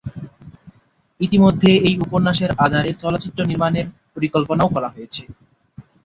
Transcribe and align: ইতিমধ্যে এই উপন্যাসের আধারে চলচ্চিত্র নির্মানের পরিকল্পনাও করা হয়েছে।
ইতিমধ্যে 1.21 1.71
এই 1.87 1.95
উপন্যাসের 2.05 2.51
আধারে 2.57 2.91
চলচ্চিত্র 2.93 3.39
নির্মানের 3.45 3.85
পরিকল্পনাও 4.15 4.73
করা 4.75 4.89
হয়েছে। 4.89 5.23